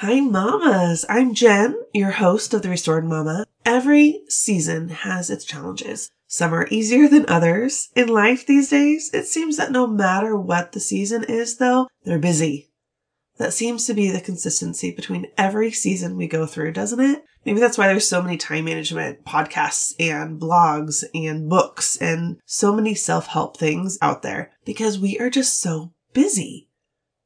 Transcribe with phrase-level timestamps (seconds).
[0.00, 1.04] Hi, mamas.
[1.08, 3.44] I'm Jen, your host of The Restored Mama.
[3.66, 6.12] Every season has its challenges.
[6.28, 7.88] Some are easier than others.
[7.96, 12.20] In life these days, it seems that no matter what the season is, though, they're
[12.20, 12.70] busy.
[13.38, 17.24] That seems to be the consistency between every season we go through, doesn't it?
[17.44, 22.72] Maybe that's why there's so many time management podcasts and blogs and books and so
[22.72, 26.68] many self-help things out there because we are just so busy.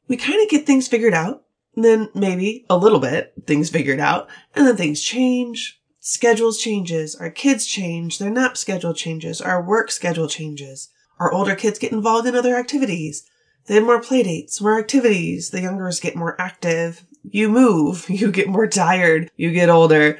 [0.09, 1.45] We kind of get things figured out
[1.75, 5.81] then maybe a little bit things figured out and then things change.
[6.01, 10.89] Schedules changes our kids change their nap schedule changes our work schedule changes
[11.21, 13.25] our older kids get involved in other activities.
[13.67, 17.05] They have more playdates, more activities the youngers get more active.
[17.23, 20.19] You move you get more tired you get older.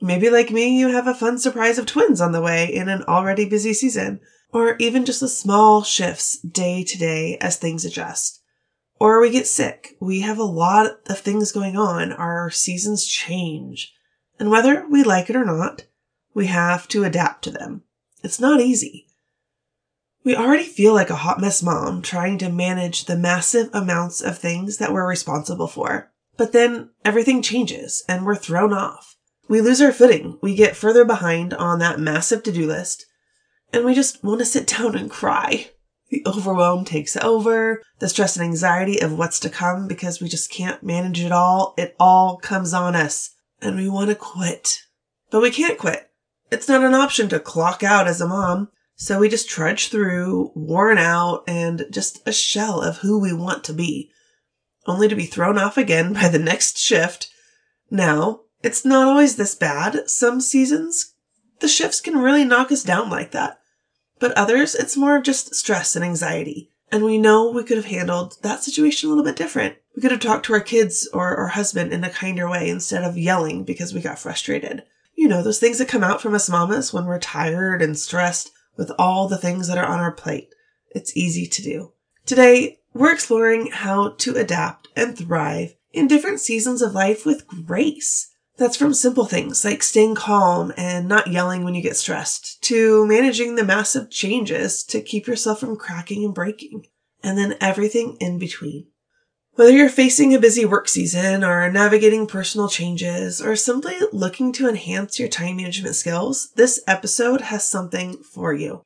[0.00, 3.02] Maybe like me you have a fun surprise of twins on the way in an
[3.04, 4.20] already busy season
[4.52, 8.37] or even just the small shifts day to day as things adjust
[9.00, 9.96] or we get sick.
[10.00, 12.12] We have a lot of things going on.
[12.12, 13.94] Our seasons change.
[14.38, 15.84] And whether we like it or not,
[16.34, 17.82] we have to adapt to them.
[18.22, 19.06] It's not easy.
[20.24, 24.38] We already feel like a hot mess mom trying to manage the massive amounts of
[24.38, 26.10] things that we're responsible for.
[26.36, 29.16] But then everything changes and we're thrown off.
[29.48, 30.38] We lose our footing.
[30.42, 33.06] We get further behind on that massive to do list
[33.72, 35.70] and we just want to sit down and cry.
[36.10, 40.50] The overwhelm takes over, the stress and anxiety of what's to come because we just
[40.50, 41.74] can't manage it all.
[41.76, 44.78] It all comes on us and we want to quit.
[45.30, 46.10] But we can't quit.
[46.50, 48.68] It's not an option to clock out as a mom.
[48.96, 53.62] So we just trudge through, worn out and just a shell of who we want
[53.64, 54.10] to be,
[54.86, 57.28] only to be thrown off again by the next shift.
[57.90, 60.10] Now, it's not always this bad.
[60.10, 61.14] Some seasons,
[61.60, 63.57] the shifts can really knock us down like that.
[64.18, 66.70] But others, it's more of just stress and anxiety.
[66.90, 69.76] And we know we could have handled that situation a little bit different.
[69.94, 73.04] We could have talked to our kids or our husband in a kinder way instead
[73.04, 74.84] of yelling because we got frustrated.
[75.14, 78.50] You know, those things that come out from us mamas when we're tired and stressed
[78.76, 80.54] with all the things that are on our plate.
[80.90, 81.92] It's easy to do.
[82.24, 88.27] Today, we're exploring how to adapt and thrive in different seasons of life with grace.
[88.58, 93.06] That's from simple things like staying calm and not yelling when you get stressed to
[93.06, 96.86] managing the massive changes to keep yourself from cracking and breaking
[97.22, 98.88] and then everything in between.
[99.54, 104.68] Whether you're facing a busy work season or navigating personal changes or simply looking to
[104.68, 108.82] enhance your time management skills, this episode has something for you.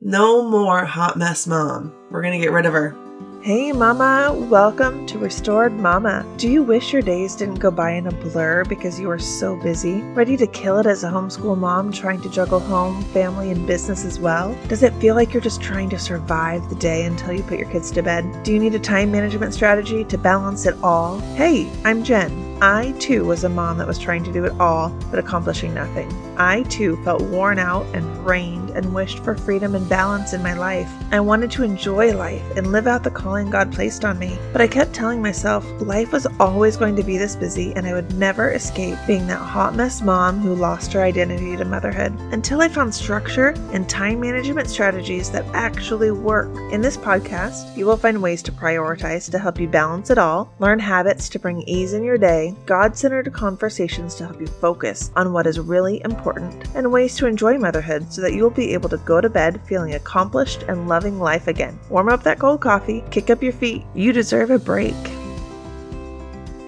[0.00, 1.94] No more hot mess mom.
[2.10, 3.05] We're going to get rid of her.
[3.46, 6.26] Hey, Mama, welcome to Restored Mama.
[6.36, 9.54] Do you wish your days didn't go by in a blur because you are so
[9.54, 10.00] busy?
[10.14, 14.04] Ready to kill it as a homeschool mom trying to juggle home, family, and business
[14.04, 14.52] as well?
[14.66, 17.70] Does it feel like you're just trying to survive the day until you put your
[17.70, 18.42] kids to bed?
[18.42, 21.20] Do you need a time management strategy to balance it all?
[21.36, 22.46] Hey, I'm Jen.
[22.60, 26.10] I too was a mom that was trying to do it all but accomplishing nothing.
[26.38, 30.54] I too felt worn out and drained and wished for freedom and balance in my
[30.54, 30.90] life.
[31.12, 34.38] I wanted to enjoy life and live out the calling God placed on me.
[34.52, 37.92] But I kept telling myself life was always going to be this busy and I
[37.92, 42.62] would never escape being that hot mess mom who lost her identity to motherhood until
[42.62, 46.48] I found structure and time management strategies that actually work.
[46.72, 50.52] In this podcast, you will find ways to prioritize to help you balance it all,
[50.58, 55.10] learn habits to bring ease in your day God centered conversations to help you focus
[55.16, 58.72] on what is really important, and ways to enjoy motherhood so that you will be
[58.72, 61.78] able to go to bed feeling accomplished and loving life again.
[61.90, 63.82] Warm up that cold coffee, kick up your feet.
[63.94, 64.94] You deserve a break.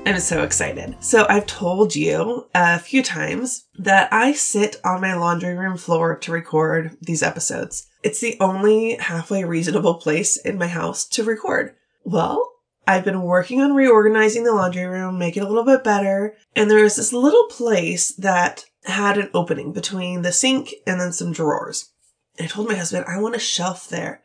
[0.05, 0.97] I'm so excited.
[1.01, 6.17] So, I've told you a few times that I sit on my laundry room floor
[6.17, 7.87] to record these episodes.
[8.03, 11.77] It's the only halfway reasonable place in my house to record.
[12.05, 12.51] Well,
[12.87, 16.35] I've been working on reorganizing the laundry room, make it a little bit better.
[16.57, 21.13] And there was this little place that had an opening between the sink and then
[21.13, 21.91] some drawers.
[22.39, 24.23] And I told my husband, I want a shelf there.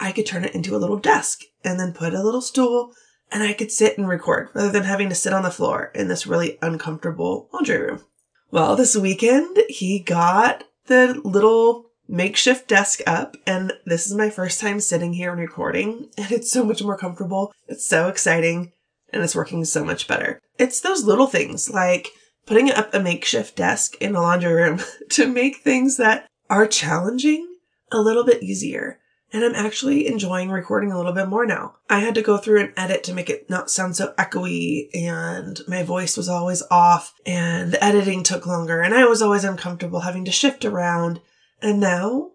[0.00, 2.92] I could turn it into a little desk and then put a little stool
[3.30, 6.08] and I could sit and record rather than having to sit on the floor in
[6.08, 8.04] this really uncomfortable laundry room.
[8.50, 14.60] Well, this weekend he got the little makeshift desk up and this is my first
[14.60, 17.52] time sitting here and recording and it's so much more comfortable.
[17.66, 18.72] It's so exciting
[19.12, 20.40] and it's working so much better.
[20.58, 22.08] It's those little things like
[22.46, 24.80] putting up a makeshift desk in a laundry room
[25.10, 27.46] to make things that are challenging
[27.92, 28.98] a little bit easier.
[29.32, 31.76] And I'm actually enjoying recording a little bit more now.
[31.90, 35.60] I had to go through and edit to make it not sound so echoey and
[35.68, 40.00] my voice was always off and the editing took longer and I was always uncomfortable
[40.00, 41.20] having to shift around
[41.60, 42.30] and now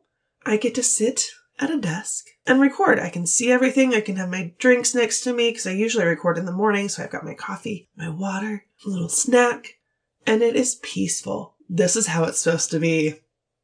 [0.45, 3.00] I get to sit at a desk and record.
[3.00, 3.94] I can see everything.
[3.94, 6.89] I can have my drinks next to me because I usually record in the morning.
[6.89, 9.78] So I've got my coffee, my water, a little snack,
[10.25, 11.56] and it is peaceful.
[11.69, 13.16] This is how it's supposed to be.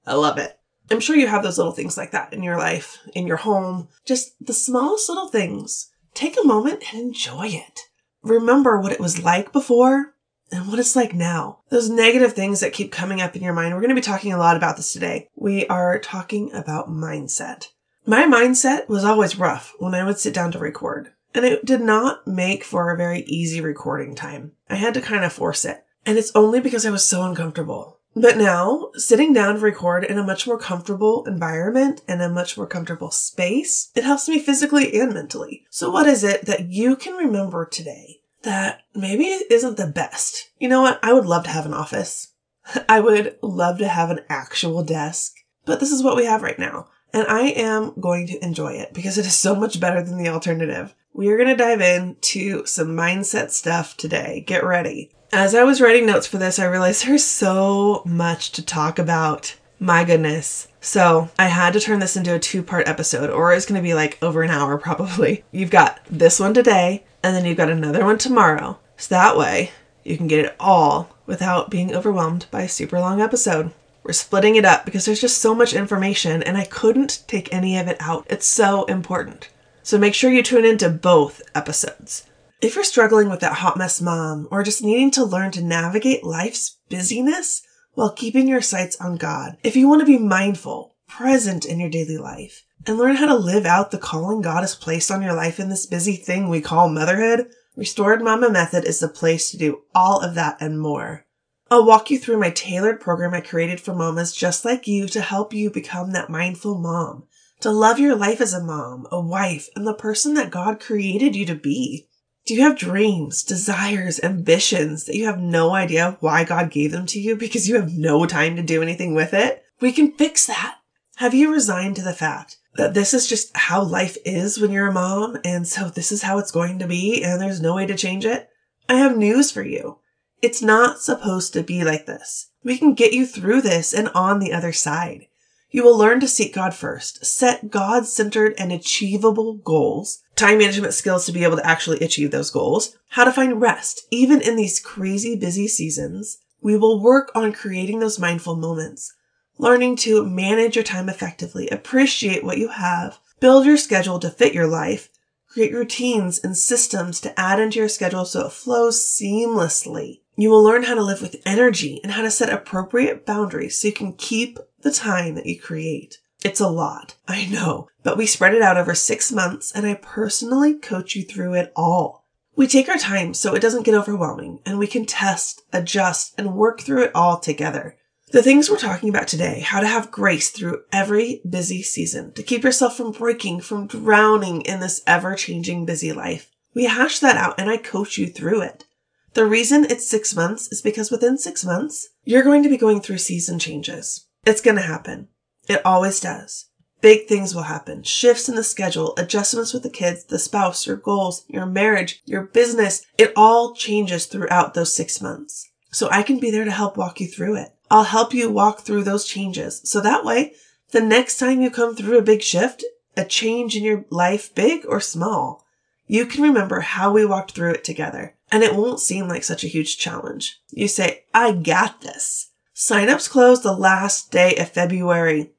[0.05, 0.58] I love it.
[0.91, 3.89] I'm sure you have those little things like that in your life, in your home,
[4.05, 5.91] just the smallest little things.
[6.13, 7.81] Take a moment and enjoy it.
[8.23, 10.15] Remember what it was like before
[10.51, 11.59] and what it's like now.
[11.69, 13.73] Those negative things that keep coming up in your mind.
[13.73, 15.29] We're going to be talking a lot about this today.
[15.35, 17.67] We are talking about mindset.
[18.05, 21.81] My mindset was always rough when I would sit down to record, and it did
[21.81, 24.53] not make for a very easy recording time.
[24.69, 25.85] I had to kind of force it.
[26.05, 27.98] And it's only because I was so uncomfortable.
[28.19, 32.57] But now, sitting down to record in a much more comfortable environment and a much
[32.57, 35.65] more comfortable space, it helps me physically and mentally.
[35.69, 40.49] So what is it that you can remember today that maybe isn't the best?
[40.59, 40.99] You know what?
[41.01, 42.33] I would love to have an office.
[42.89, 45.35] I would love to have an actual desk,
[45.65, 46.87] but this is what we have right now.
[47.13, 50.29] And I am going to enjoy it because it is so much better than the
[50.29, 50.93] alternative.
[51.13, 54.43] We are going to dive into some mindset stuff today.
[54.45, 55.11] Get ready.
[55.31, 59.55] As I was writing notes for this, I realized there's so much to talk about.
[59.79, 60.67] My goodness.
[60.81, 63.87] So I had to turn this into a two part episode, or it's going to
[63.87, 65.43] be like over an hour probably.
[65.51, 68.79] You've got this one today, and then you've got another one tomorrow.
[68.97, 69.71] So that way
[70.03, 73.71] you can get it all without being overwhelmed by a super long episode.
[74.03, 77.77] We're splitting it up because there's just so much information and I couldn't take any
[77.77, 78.25] of it out.
[78.29, 79.49] It's so important.
[79.83, 82.25] So make sure you tune into both episodes.
[82.61, 86.23] If you're struggling with that hot mess mom or just needing to learn to navigate
[86.23, 87.61] life's busyness
[87.93, 91.89] while keeping your sights on God, if you want to be mindful, present in your
[91.89, 95.33] daily life, and learn how to live out the calling God has placed on your
[95.33, 99.57] life in this busy thing we call motherhood, Restored Mama Method is the place to
[99.57, 101.25] do all of that and more.
[101.71, 105.21] I'll walk you through my tailored program I created for mamas just like you to
[105.21, 107.25] help you become that mindful mom,
[107.59, 111.35] to love your life as a mom, a wife, and the person that God created
[111.35, 112.07] you to be.
[112.47, 117.05] Do you have dreams, desires, ambitions that you have no idea why God gave them
[117.05, 119.63] to you because you have no time to do anything with it?
[119.79, 120.77] We can fix that.
[121.17, 124.87] Have you resigned to the fact that this is just how life is when you're
[124.87, 127.85] a mom, and so this is how it's going to be, and there's no way
[127.85, 128.49] to change it?
[128.87, 129.98] I have news for you.
[130.41, 132.51] It's not supposed to be like this.
[132.63, 135.27] We can get you through this and on the other side.
[135.71, 140.93] You will learn to seek God first, set God centered and achievable goals, time management
[140.93, 144.55] skills to be able to actually achieve those goals, how to find rest, even in
[144.55, 146.37] these crazy busy seasons.
[146.61, 149.13] We will work on creating those mindful moments,
[149.57, 154.53] learning to manage your time effectively, appreciate what you have, build your schedule to fit
[154.53, 155.09] your life,
[155.49, 160.21] create routines and systems to add into your schedule so it flows seamlessly.
[160.35, 163.87] You will learn how to live with energy and how to set appropriate boundaries so
[163.87, 166.19] you can keep the time that you create.
[166.43, 169.95] It's a lot, I know, but we spread it out over six months and I
[169.95, 172.25] personally coach you through it all.
[172.55, 176.55] We take our time so it doesn't get overwhelming and we can test, adjust, and
[176.55, 177.97] work through it all together.
[178.31, 182.43] The things we're talking about today, how to have grace through every busy season, to
[182.43, 186.51] keep yourself from breaking, from drowning in this ever changing busy life.
[186.75, 188.85] We hash that out and I coach you through it.
[189.33, 193.01] The reason it's six months is because within six months, you're going to be going
[193.01, 194.27] through season changes.
[194.45, 195.29] It's going to happen.
[195.67, 196.65] It always does.
[197.01, 198.03] Big things will happen.
[198.03, 202.43] Shifts in the schedule, adjustments with the kids, the spouse, your goals, your marriage, your
[202.43, 203.03] business.
[203.17, 205.67] It all changes throughout those six months.
[205.91, 207.73] So I can be there to help walk you through it.
[207.89, 209.81] I'll help you walk through those changes.
[209.83, 210.53] So that way,
[210.91, 212.83] the next time you come through a big shift,
[213.17, 215.65] a change in your life, big or small,
[216.07, 219.63] you can remember how we walked through it together and it won't seem like such
[219.63, 220.59] a huge challenge.
[220.71, 222.49] You say, I got this.
[222.75, 225.51] Signups close the last day of February,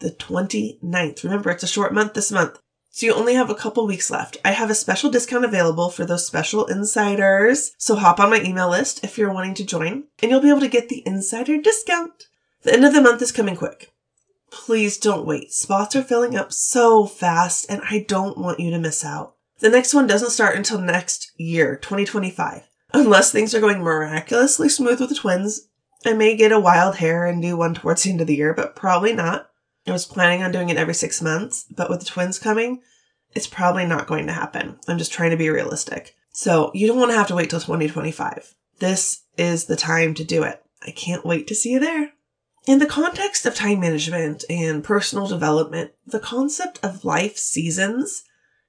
[0.00, 1.24] the 29th.
[1.24, 2.58] Remember, it's a short month this month.
[2.96, 4.38] So you only have a couple weeks left.
[4.42, 7.72] I have a special discount available for those special insiders.
[7.76, 10.60] So hop on my email list if you're wanting to join and you'll be able
[10.60, 12.28] to get the insider discount.
[12.62, 13.92] The end of the month is coming quick.
[14.50, 15.52] Please don't wait.
[15.52, 19.34] Spots are filling up so fast and I don't want you to miss out.
[19.58, 22.66] The next one doesn't start until next year, 2025.
[22.94, 25.68] Unless things are going miraculously smooth with the twins,
[26.06, 28.54] I may get a wild hair and do one towards the end of the year,
[28.54, 29.50] but probably not.
[29.86, 32.82] I was planning on doing it every six months, but with the twins coming,
[33.34, 34.78] it's probably not going to happen.
[34.88, 36.16] I'm just trying to be realistic.
[36.32, 38.54] So you don't want to have to wait till 2025.
[38.78, 40.62] This is the time to do it.
[40.86, 42.12] I can't wait to see you there.
[42.66, 48.24] In the context of time management and personal development, the concept of life seasons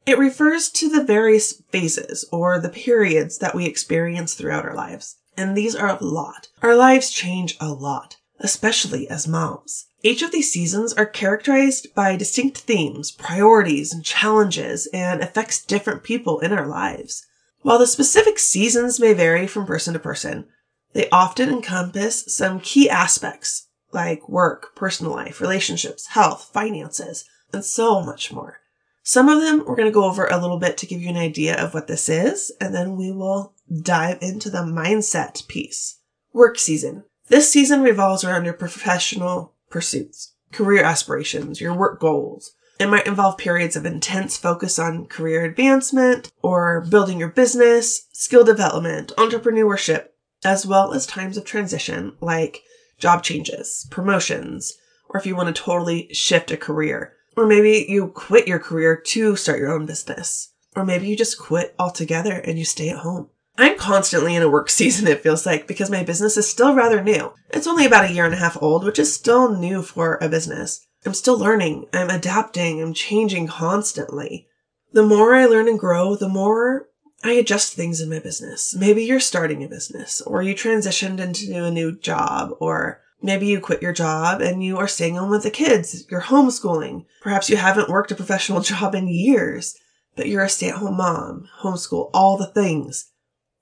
[0.08, 5.18] it refers to the various phases or the periods that we experience throughout our lives.
[5.36, 6.48] And these are a lot.
[6.64, 8.16] Our lives change a lot.
[8.40, 9.86] Especially as moms.
[10.04, 16.04] Each of these seasons are characterized by distinct themes, priorities, and challenges, and affects different
[16.04, 17.26] people in our lives.
[17.62, 20.46] While the specific seasons may vary from person to person,
[20.94, 28.02] they often encompass some key aspects like work, personal life, relationships, health, finances, and so
[28.02, 28.60] much more.
[29.04, 31.18] Some of them we're going to go over a little bit to give you an
[31.18, 36.00] idea of what this is, and then we will dive into the mindset piece.
[36.34, 37.06] Work season.
[37.30, 42.54] This season revolves around your professional pursuits, career aspirations, your work goals.
[42.80, 48.46] It might involve periods of intense focus on career advancement or building your business, skill
[48.46, 50.10] development, entrepreneurship,
[50.46, 52.62] as well as times of transition like
[52.98, 54.78] job changes, promotions,
[55.10, 57.14] or if you want to totally shift a career.
[57.36, 60.54] Or maybe you quit your career to start your own business.
[60.76, 63.30] Or maybe you just quit altogether and you stay at home.
[63.58, 67.02] I'm constantly in a work season, it feels like, because my business is still rather
[67.02, 67.34] new.
[67.50, 70.30] It's only about a year and a half old, which is still new for a
[70.30, 70.86] business.
[71.06, 74.48] I'm still learning, I'm adapting, I'm changing constantly.
[74.94, 76.88] The more I learn and grow, the more
[77.24, 78.76] I adjust things in my business.
[78.76, 83.60] Maybe you're starting a business, or you transitioned into a new job, or maybe you
[83.60, 86.06] quit your job and you are staying home with the kids.
[86.12, 87.06] You're homeschooling.
[87.22, 89.76] Perhaps you haven't worked a professional job in years,
[90.16, 93.12] but you're a stay at home mom, homeschool, all the things.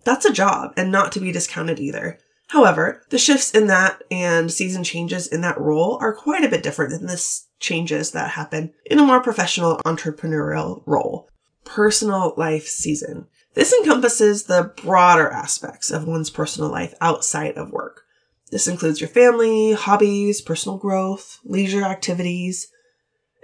[0.05, 2.19] That's a job and not to be discounted either.
[2.50, 6.63] However, the shifts in that and season changes in that role are quite a bit
[6.63, 7.21] different than the
[7.59, 11.27] changes that happen in a more professional entrepreneurial role.
[11.63, 13.27] Personal life season.
[13.55, 18.03] This encompasses the broader aspects of one's personal life outside of work.
[18.51, 22.67] This includes your family, hobbies, personal growth, leisure activities.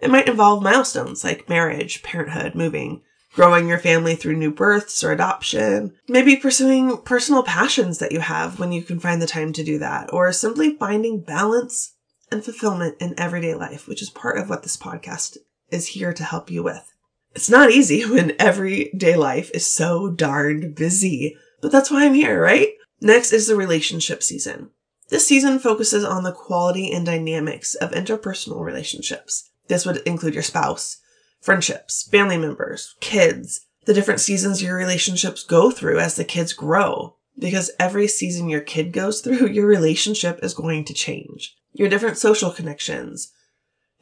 [0.01, 3.01] It might involve milestones like marriage, parenthood, moving,
[3.33, 8.59] growing your family through new births or adoption, maybe pursuing personal passions that you have
[8.59, 11.95] when you can find the time to do that, or simply finding balance
[12.31, 15.38] and fulfillment in everyday life, which is part of what this podcast
[15.69, 16.91] is here to help you with.
[17.33, 22.41] It's not easy when everyday life is so darned busy, but that's why I'm here,
[22.41, 22.69] right?
[23.00, 24.69] Next is the relationship season.
[25.09, 29.50] This season focuses on the quality and dynamics of interpersonal relationships.
[29.67, 31.00] This would include your spouse,
[31.41, 37.15] friendships, family members, kids, the different seasons your relationships go through as the kids grow.
[37.38, 41.55] Because every season your kid goes through, your relationship is going to change.
[41.74, 43.31] Your different social connections,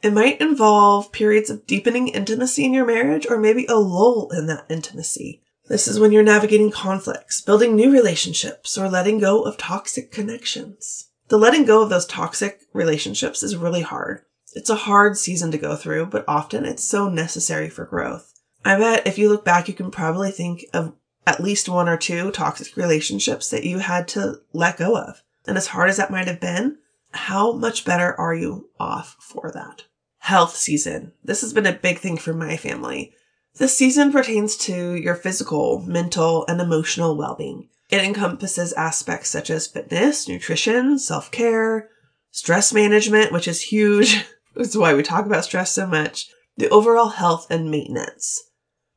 [0.02, 4.46] it might involve periods of deepening intimacy in your marriage or maybe a lull in
[4.46, 5.42] that intimacy.
[5.68, 11.10] This is when you're navigating conflicts, building new relationships, or letting go of toxic connections.
[11.28, 14.22] The letting go of those toxic relationships is really hard.
[14.54, 18.32] It's a hard season to go through, but often it's so necessary for growth.
[18.64, 20.94] I bet if you look back, you can probably think of
[21.26, 25.22] at least one or two toxic relationships that you had to let go of.
[25.46, 26.78] And as hard as that might have been,
[27.12, 29.84] how much better are you off for that?
[30.20, 31.12] health season.
[31.24, 33.12] This has been a big thing for my family.
[33.56, 37.68] This season pertains to your physical, mental, and emotional well being.
[37.88, 41.88] It encompasses aspects such as fitness, nutrition, self care,
[42.30, 44.24] stress management, which is huge.
[44.54, 46.28] That's why we talk about stress so much.
[46.56, 48.42] The overall health and maintenance.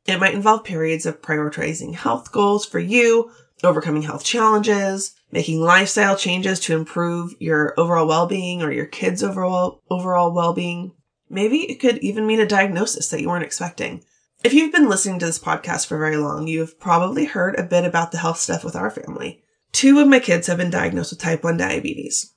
[0.06, 3.30] It might involve periods of prioritizing health goals for you,
[3.62, 9.82] overcoming health challenges, making lifestyle changes to improve your overall well-being or your kids' overall
[9.90, 10.92] overall well-being,
[11.34, 14.04] Maybe it could even mean a diagnosis that you weren't expecting.
[14.42, 17.84] If you've been listening to this podcast for very long, you've probably heard a bit
[17.84, 19.42] about the health stuff with our family.
[19.72, 22.33] Two of my kids have been diagnosed with type 1 diabetes.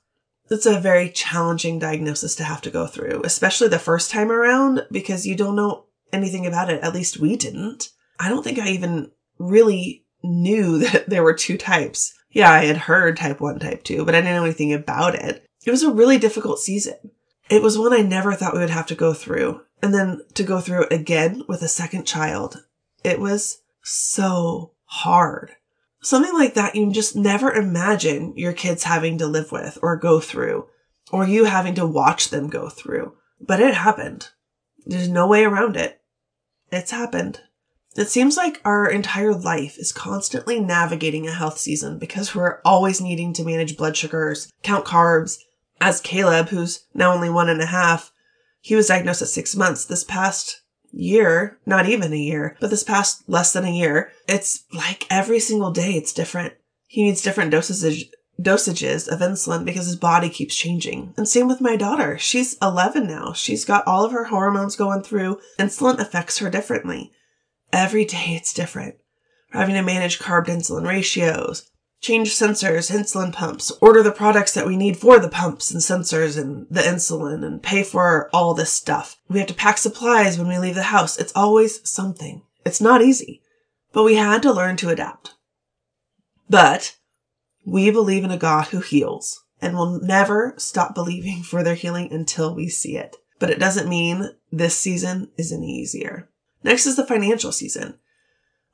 [0.50, 4.86] It's a very challenging diagnosis to have to go through, especially the first time around
[4.90, 6.82] because you don't know anything about it.
[6.82, 7.90] At least we didn't.
[8.18, 12.14] I don't think I even really knew that there were two types.
[12.30, 15.46] Yeah, I had heard type 1, type 2, but I didn't know anything about it.
[15.64, 16.94] It was a really difficult season.
[17.48, 19.62] It was one I never thought we would have to go through.
[19.82, 22.64] And then to go through it again with a second child.
[23.04, 25.52] It was so hard.
[26.00, 30.20] Something like that you just never imagine your kids having to live with or go
[30.20, 30.68] through,
[31.10, 33.14] or you having to watch them go through.
[33.40, 34.28] But it happened.
[34.86, 36.00] There's no way around it.
[36.70, 37.40] It's happened.
[37.96, 43.00] It seems like our entire life is constantly navigating a health season because we're always
[43.00, 45.38] needing to manage blood sugars, count carbs,
[45.80, 48.12] as Caleb, who's now only one and a half,
[48.60, 49.84] he was diagnosed at six months.
[49.84, 54.64] This past year, not even a year, but this past less than a year, it's
[54.72, 56.54] like every single day it's different.
[56.86, 61.12] He needs different dosage, dosages of insulin because his body keeps changing.
[61.16, 62.18] And same with my daughter.
[62.18, 63.32] She's 11 now.
[63.32, 65.40] She's got all of her hormones going through.
[65.58, 67.12] Insulin affects her differently.
[67.72, 68.96] Every day it's different.
[69.52, 74.66] We're having to manage carb insulin ratios, change sensors, insulin pumps, order the products that
[74.66, 78.72] we need for the pumps and sensors and the insulin and pay for all this
[78.72, 79.16] stuff.
[79.28, 81.18] We have to pack supplies when we leave the house.
[81.18, 82.42] It's always something.
[82.64, 83.42] It's not easy,
[83.92, 85.34] but we had to learn to adapt.
[86.48, 86.96] But
[87.64, 92.12] we believe in a God who heals and will never stop believing for their healing
[92.12, 93.16] until we see it.
[93.38, 96.28] But it doesn't mean this season is any easier.
[96.62, 97.98] Next is the financial season.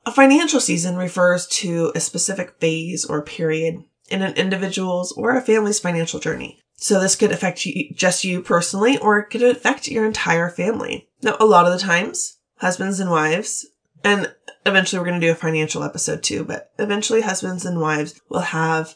[0.05, 5.41] A financial season refers to a specific phase or period in an individual's or a
[5.41, 6.59] family's financial journey.
[6.75, 11.07] So this could affect you, just you personally, or it could affect your entire family.
[11.23, 13.65] Now, a lot of the times, husbands and wives,
[14.03, 14.33] and
[14.65, 18.41] eventually we're going to do a financial episode too, but eventually husbands and wives will
[18.41, 18.95] have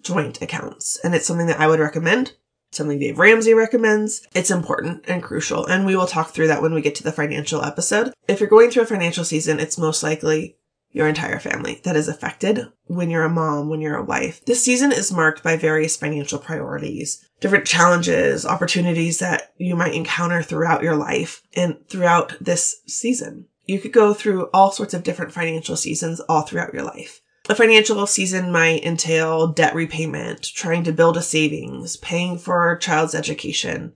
[0.00, 0.98] joint accounts.
[1.04, 2.32] And it's something that I would recommend
[2.74, 4.26] something Dave Ramsey recommends.
[4.34, 5.66] It's important and crucial.
[5.66, 8.12] And we will talk through that when we get to the financial episode.
[8.28, 10.56] If you're going through a financial season, it's most likely
[10.94, 14.44] your entire family that is affected when you're a mom, when you're a wife.
[14.44, 20.40] This season is marked by various financial priorities, different challenges, opportunities that you might encounter
[20.40, 23.46] throughout your life and throughout this season.
[23.66, 27.20] You could go through all sorts of different financial seasons all throughout your life.
[27.46, 32.78] A financial season might entail debt repayment, trying to build a savings, paying for a
[32.78, 33.92] child's education,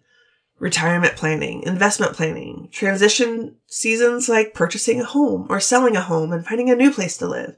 [0.58, 6.44] retirement planning, investment planning, transition seasons like purchasing a home or selling a home and
[6.44, 7.56] finding a new place to live,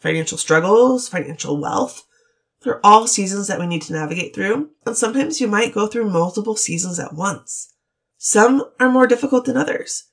[0.00, 2.04] financial struggles, financial wealth.
[2.60, 6.10] They're all seasons that we need to navigate through, and sometimes you might go through
[6.10, 7.72] multiple seasons at once.
[8.18, 10.04] Some are more difficult than others.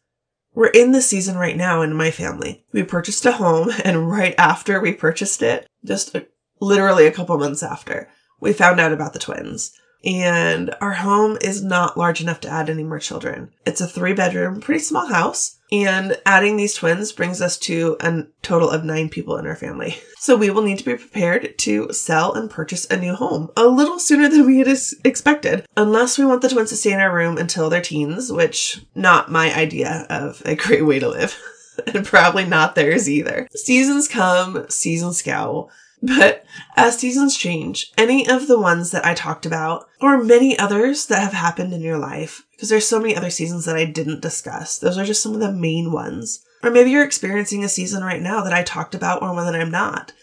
[0.54, 2.66] We're in the season right now in my family.
[2.72, 6.28] We purchased a home and right after we purchased it, just a,
[6.60, 9.72] literally a couple months after, we found out about the twins.
[10.06, 13.52] And our home is not large enough to add any more children.
[13.66, 15.58] It's a three bedroom, pretty small house.
[15.72, 19.98] And adding these twins brings us to a total of nine people in our family.
[20.22, 23.68] So we will need to be prepared to sell and purchase a new home a
[23.68, 24.68] little sooner than we had
[25.06, 28.84] expected, unless we want the twins to stay in our room until they're teens, which
[28.94, 31.42] not my idea of a great way to live.
[31.88, 33.48] and probably not theirs either.
[33.56, 35.70] Seasons come, seasons go.
[36.02, 36.46] But
[36.78, 41.22] as seasons change, any of the ones that I talked about, or many others that
[41.22, 44.80] have happened in your life, because there's so many other seasons that I didn't discuss,
[44.80, 46.44] those are just some of the main ones.
[46.64, 49.60] Or maybe you're experiencing a season right now that I talked about or one that
[49.60, 50.14] I'm not.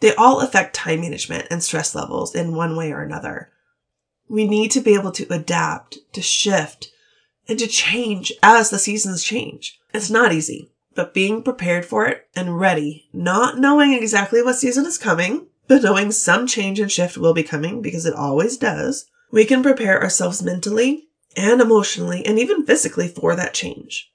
[0.00, 3.50] They all affect time management and stress levels in one way or another.
[4.28, 6.90] We need to be able to adapt, to shift,
[7.46, 9.78] and to change as the seasons change.
[9.92, 14.86] It's not easy but being prepared for it and ready, not knowing exactly what season
[14.86, 19.06] is coming, but knowing some change and shift will be coming because it always does,
[19.30, 24.12] we can prepare ourselves mentally and emotionally and even physically for that change.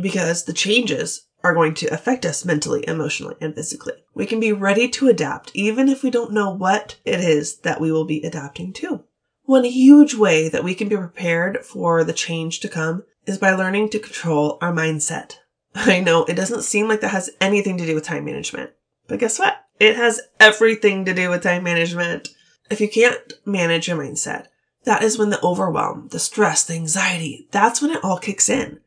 [0.00, 3.94] Because the changes are going to affect us mentally, emotionally, and physically.
[4.14, 7.80] We can be ready to adapt even if we don't know what it is that
[7.80, 9.04] we will be adapting to.
[9.44, 13.52] One huge way that we can be prepared for the change to come is by
[13.52, 15.36] learning to control our mindset.
[15.74, 18.70] I know it doesn't seem like that has anything to do with time management.
[19.06, 19.64] But guess what?
[19.78, 22.28] It has everything to do with time management.
[22.70, 24.46] If you can't manage your mindset,
[24.84, 28.80] that is when the overwhelm, the stress, the anxiety, that's when it all kicks in.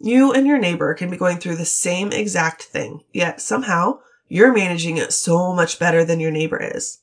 [0.00, 4.52] You and your neighbor can be going through the same exact thing, yet somehow you're
[4.52, 6.98] managing it so much better than your neighbor is.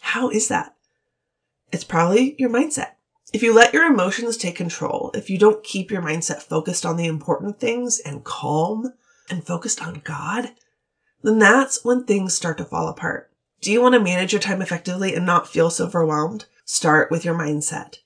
[0.00, 0.74] How is that?
[1.70, 2.92] It's probably your mindset.
[3.32, 6.96] If you let your emotions take control, if you don't keep your mindset focused on
[6.96, 8.92] the important things and calm
[9.30, 10.50] and focused on God,
[11.22, 13.30] then that's when things start to fall apart.
[13.60, 16.46] Do you want to manage your time effectively and not feel so overwhelmed?
[16.64, 17.98] Start with your mindset.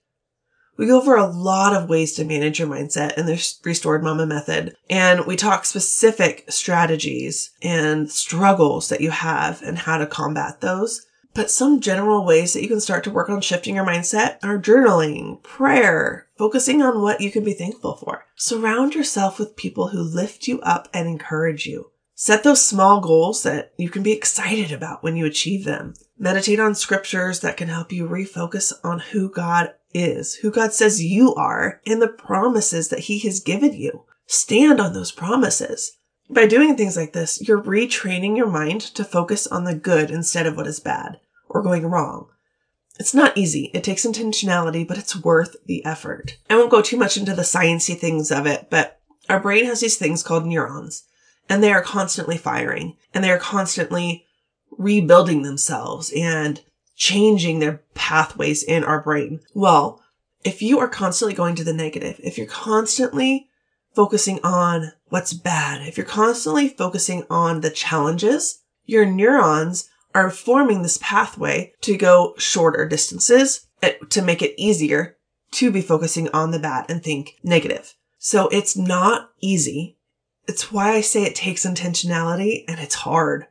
[0.77, 4.27] We go over a lot of ways to manage your mindset in the restored mama
[4.27, 4.77] method.
[4.91, 11.06] And we talk specific strategies and struggles that you have and how to combat those.
[11.37, 14.59] But some general ways that you can start to work on shifting your mindset are
[14.59, 18.25] journaling, prayer, focusing on what you can be thankful for.
[18.37, 21.91] Surround yourself with people who lift you up and encourage you.
[22.15, 25.93] Set those small goals that you can be excited about when you achieve them.
[26.19, 31.05] Meditate on scriptures that can help you refocus on who God is, who God says
[31.05, 34.05] you are, and the promises that He has given you.
[34.27, 35.99] Stand on those promises.
[36.31, 40.47] By doing things like this, you're retraining your mind to focus on the good instead
[40.47, 42.29] of what is bad or going wrong.
[42.99, 43.71] It's not easy.
[43.75, 46.39] It takes intentionality, but it's worth the effort.
[46.49, 49.81] I won't go too much into the sciencey things of it, but our brain has
[49.81, 51.05] these things called neurons,
[51.49, 54.25] and they are constantly firing, and they are constantly
[54.71, 56.63] rebuilding themselves and
[56.97, 59.41] changing their pathways in our brain.
[59.55, 60.03] Well,
[60.45, 63.49] if you are constantly going to the negative, if you're constantly
[63.95, 70.81] focusing on what's bad, if you're constantly focusing on the challenges, your neurons are forming
[70.81, 75.19] this pathway to go shorter distances eh, to make it easier
[75.53, 77.95] to be focusing on the bad and think negative.
[78.19, 79.99] So it's not easy.
[80.49, 83.47] It's why I say it takes intentionality and it's hard.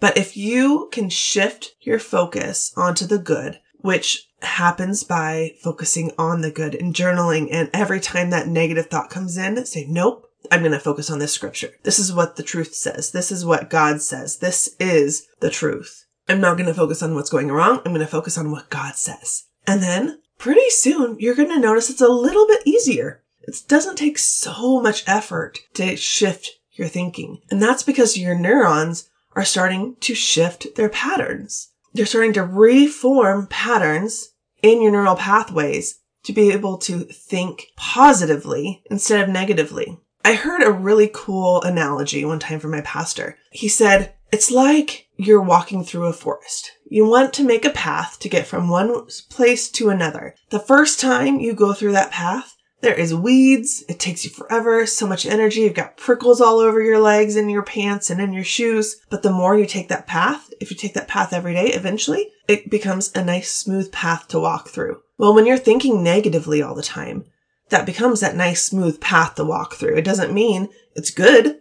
[0.00, 6.40] But if you can shift your focus onto the good, which happens by focusing on
[6.40, 10.60] the good and journaling, and every time that negative thought comes in, say, nope, I'm
[10.60, 11.70] going to focus on this scripture.
[11.82, 13.10] This is what the truth says.
[13.12, 14.38] This is what God says.
[14.38, 16.06] This is the truth.
[16.28, 17.78] I'm not going to focus on what's going wrong.
[17.78, 19.44] I'm going to focus on what God says.
[19.66, 23.22] And then pretty soon you're going to notice it's a little bit easier.
[23.42, 27.40] It doesn't take so much effort to shift your thinking.
[27.50, 31.68] And that's because your neurons are starting to shift their patterns.
[31.92, 34.30] They're starting to reform patterns
[34.62, 39.98] in your neural pathways to be able to think positively instead of negatively.
[40.24, 43.38] I heard a really cool analogy one time from my pastor.
[43.50, 46.72] He said, it's like you're walking through a forest.
[46.88, 50.34] You want to make a path to get from one place to another.
[50.50, 53.84] The first time you go through that path, there is weeds.
[53.88, 55.60] It takes you forever, so much energy.
[55.60, 58.96] You've got prickles all over your legs and your pants and in your shoes.
[59.10, 62.28] But the more you take that path, if you take that path every day, eventually
[62.48, 65.00] it becomes a nice smooth path to walk through.
[65.18, 67.26] Well, when you're thinking negatively all the time,
[67.70, 69.96] that becomes that nice smooth path to walk through.
[69.96, 71.60] It doesn't mean it's good,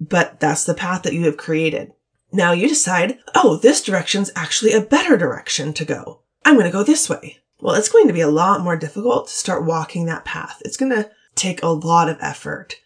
[0.00, 1.92] but that's the path that you have created.
[2.32, 6.22] Now you decide, oh, this direction's actually a better direction to go.
[6.44, 7.38] I'm going to go this way.
[7.60, 10.60] Well, it's going to be a lot more difficult to start walking that path.
[10.64, 12.76] It's going to take a lot of effort.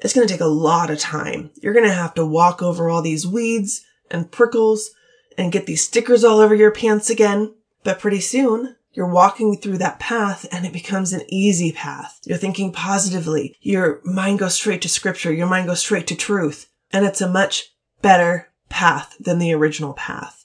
[0.00, 1.50] It's going to take a lot of time.
[1.62, 4.90] You're going to have to walk over all these weeds and prickles
[5.38, 7.54] and get these stickers all over your pants again.
[7.84, 12.20] But pretty soon you're walking through that path and it becomes an easy path.
[12.24, 13.56] You're thinking positively.
[13.60, 15.32] Your mind goes straight to scripture.
[15.32, 16.70] Your mind goes straight to truth.
[16.92, 20.44] And it's a much better path than the original path.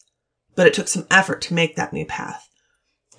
[0.55, 2.49] But it took some effort to make that new path.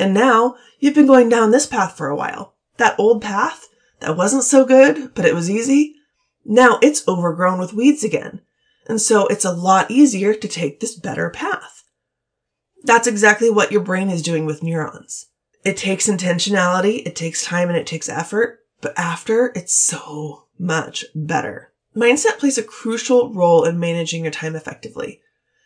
[0.01, 2.57] And now you've been going down this path for a while.
[2.79, 3.69] That old path
[4.01, 5.95] that wasn't so good, but it was easy.
[6.45, 8.41] Now it's overgrown with weeds again.
[8.89, 11.80] And so it's a lot easier to take this better path.
[12.85, 15.27] That's exactly what your brain is doing with neurons.
[15.65, 21.05] It takes intentionality, it takes time and it takes effort, but after it's so much
[21.15, 21.73] better.
[21.95, 25.21] Mindset plays a crucial role in managing your time effectively.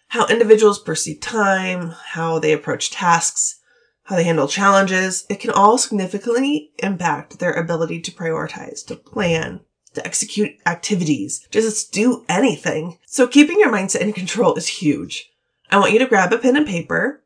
[0.09, 3.61] How individuals perceive time, how they approach tasks,
[4.05, 9.61] how they handle challenges, it can all significantly impact their ability to prioritize, to plan,
[9.94, 12.98] to execute activities, just do anything.
[13.07, 15.31] So keeping your mindset in control is huge.
[15.74, 17.24] I want you to grab a pen and paper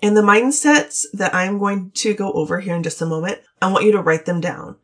[0.00, 3.70] and the mindsets that I'm going to go over here in just a moment, I
[3.70, 4.76] want you to write them down.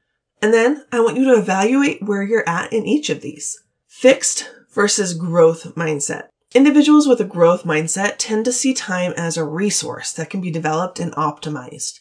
[0.43, 3.65] And then I want you to evaluate where you're at in each of these.
[3.87, 6.29] Fixed versus growth mindset.
[6.55, 10.51] Individuals with a growth mindset tend to see time as a resource that can be
[10.51, 12.01] developed and optimized.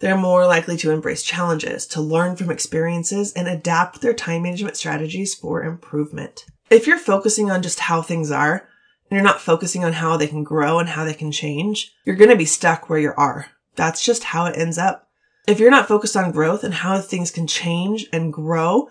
[0.00, 4.76] They're more likely to embrace challenges, to learn from experiences, and adapt their time management
[4.76, 6.44] strategies for improvement.
[6.68, 8.68] If you're focusing on just how things are,
[9.12, 12.16] and you're not focusing on how they can grow and how they can change, you're
[12.16, 13.48] going to be stuck where you are.
[13.76, 15.06] That's just how it ends up.
[15.46, 18.88] If you're not focused on growth and how things can change and grow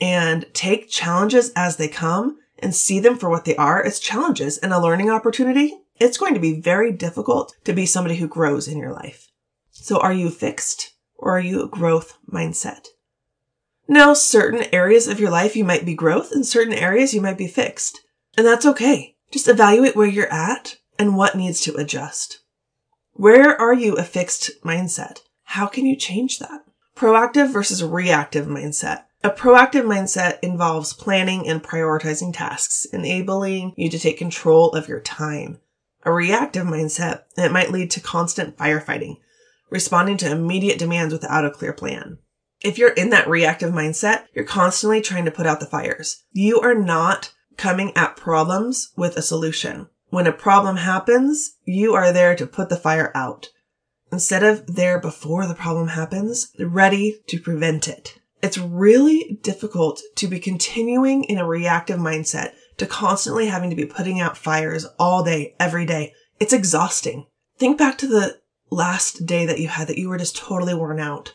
[0.00, 4.56] and take challenges as they come, and see them for what they are as challenges
[4.56, 8.66] and a learning opportunity, it's going to be very difficult to be somebody who grows
[8.66, 9.28] in your life.
[9.70, 12.86] So are you fixed or are you a growth mindset?
[13.86, 17.38] Now, certain areas of your life you might be growth and certain areas you might
[17.38, 18.00] be fixed.
[18.36, 19.17] And that's okay.
[19.30, 22.40] Just evaluate where you're at and what needs to adjust.
[23.12, 25.20] Where are you a fixed mindset?
[25.44, 26.62] How can you change that?
[26.96, 29.04] Proactive versus reactive mindset.
[29.24, 35.00] A proactive mindset involves planning and prioritizing tasks, enabling you to take control of your
[35.00, 35.58] time.
[36.04, 39.16] A reactive mindset, it might lead to constant firefighting,
[39.70, 42.18] responding to immediate demands without a clear plan.
[42.60, 46.24] If you're in that reactive mindset, you're constantly trying to put out the fires.
[46.32, 49.88] You are not coming at problems with a solution.
[50.08, 53.48] When a problem happens, you are there to put the fire out.
[54.10, 58.18] Instead of there before the problem happens, ready to prevent it.
[58.40, 63.84] It's really difficult to be continuing in a reactive mindset to constantly having to be
[63.84, 66.14] putting out fires all day, every day.
[66.40, 67.26] It's exhausting.
[67.58, 68.38] Think back to the
[68.70, 71.34] last day that you had that you were just totally worn out.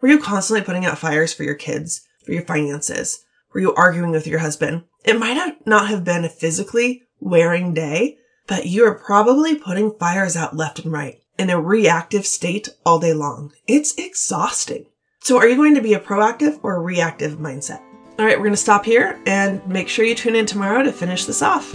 [0.00, 3.24] Were you constantly putting out fires for your kids, for your finances?
[3.52, 4.84] Were you arguing with your husband?
[5.04, 10.36] It might not have been a physically wearing day, but you are probably putting fires
[10.36, 13.52] out left and right in a reactive state all day long.
[13.66, 14.86] It's exhausting.
[15.20, 17.80] So are you going to be a proactive or a reactive mindset?
[18.18, 20.92] All right, we're going to stop here and make sure you tune in tomorrow to
[20.92, 21.74] finish this off.